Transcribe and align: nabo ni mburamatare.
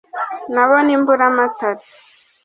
nabo 0.53 0.75
ni 0.85 0.95
mburamatare. 1.01 1.83